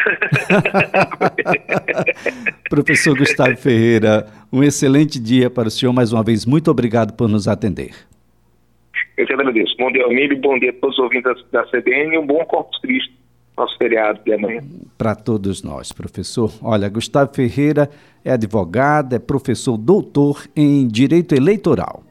Professor 2.69 3.17
Gustavo 3.17 3.55
Ferreira, 3.57 4.27
um 4.51 4.63
excelente 4.63 5.19
dia 5.19 5.49
para 5.49 5.67
o 5.67 5.71
senhor. 5.71 5.91
Mais 5.91 6.13
uma 6.13 6.23
vez, 6.23 6.45
muito 6.45 6.71
obrigado 6.71 7.13
por 7.13 7.27
nos 7.27 7.47
atender. 7.47 7.93
Eu 9.17 9.25
te 9.25 9.33
agradeço. 9.33 9.75
Bom 9.77 9.91
dia, 9.91 10.03
Almir, 10.05 10.39
bom 10.39 10.57
dia 10.57 10.71
a 10.71 10.73
todos 10.73 10.97
os 10.97 11.03
ouvintes 11.03 11.31
da, 11.51 11.63
CBN 11.65 12.15
e 12.15 12.17
um 12.17 12.25
bom 12.25 12.43
Corpus 12.45 12.79
Cristo, 12.79 13.13
nosso 13.57 13.77
feriado 13.77 14.19
de 14.25 14.33
amanhã. 14.33 14.61
Para 14.97 15.15
todos 15.15 15.61
nós, 15.61 15.91
professor. 15.91 16.51
Olha, 16.61 16.89
Gustavo 16.89 17.33
Ferreira 17.33 17.89
é 18.23 18.31
advogado, 18.31 19.13
é 19.13 19.19
professor 19.19 19.77
doutor 19.77 20.47
em 20.55 20.87
Direito 20.87 21.35
Eleitoral. 21.35 22.03